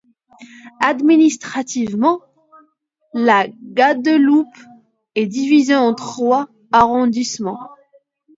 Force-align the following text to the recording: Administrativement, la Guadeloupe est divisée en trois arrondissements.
Administrativement, 0.79 2.21
la 3.13 3.45
Guadeloupe 3.47 4.57
est 5.13 5.27
divisée 5.27 5.75
en 5.75 5.93
trois 5.93 6.49
arrondissements. 6.71 7.59